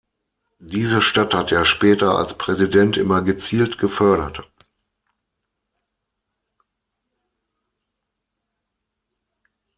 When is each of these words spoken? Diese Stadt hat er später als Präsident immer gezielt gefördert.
Diese 0.63 0.99
Stadt 1.03 1.35
hat 1.35 1.51
er 1.51 1.63
später 1.63 2.17
als 2.17 2.33
Präsident 2.35 2.97
immer 2.97 3.21
gezielt 3.21 3.77
gefördert. 3.77 4.49